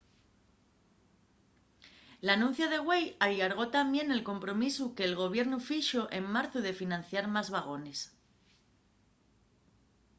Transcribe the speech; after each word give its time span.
l’anuncia 2.27 2.67
de 2.71 2.79
güei 2.85 3.05
allargó 3.27 3.65
tamién 3.77 4.07
el 4.15 4.25
compromisu 4.29 4.83
que’l 4.95 5.17
gobiernu 5.23 5.57
fixo 5.69 6.01
en 6.17 6.23
marzu 6.35 6.59
de 6.63 6.77
financiar 6.81 7.25
más 7.35 7.47
vagones 7.55 7.99